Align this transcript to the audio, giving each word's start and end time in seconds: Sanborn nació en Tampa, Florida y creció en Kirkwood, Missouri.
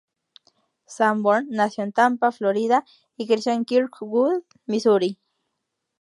Sanborn 0.87 1.49
nació 1.51 1.83
en 1.83 1.91
Tampa, 1.93 2.31
Florida 2.31 2.83
y 3.17 3.27
creció 3.27 3.53
en 3.53 3.65
Kirkwood, 3.65 4.41
Missouri. 4.65 5.19